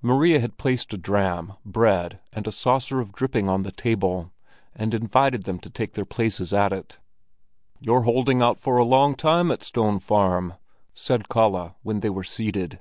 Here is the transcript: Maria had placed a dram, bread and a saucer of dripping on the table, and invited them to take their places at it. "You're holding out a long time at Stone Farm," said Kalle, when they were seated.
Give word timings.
Maria 0.00 0.38
had 0.38 0.56
placed 0.56 0.94
a 0.94 0.96
dram, 0.96 1.54
bread 1.66 2.20
and 2.32 2.46
a 2.46 2.52
saucer 2.52 3.00
of 3.00 3.10
dripping 3.10 3.48
on 3.48 3.64
the 3.64 3.72
table, 3.72 4.30
and 4.72 4.94
invited 4.94 5.42
them 5.46 5.58
to 5.58 5.68
take 5.68 5.94
their 5.94 6.04
places 6.04 6.52
at 6.52 6.72
it. 6.72 7.00
"You're 7.80 8.02
holding 8.02 8.40
out 8.40 8.64
a 8.64 8.70
long 8.84 9.16
time 9.16 9.50
at 9.50 9.64
Stone 9.64 9.98
Farm," 9.98 10.54
said 10.94 11.28
Kalle, 11.28 11.74
when 11.82 11.98
they 11.98 12.10
were 12.10 12.22
seated. 12.22 12.78